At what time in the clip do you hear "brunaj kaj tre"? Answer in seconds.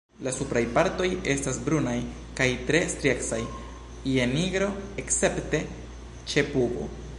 1.67-2.81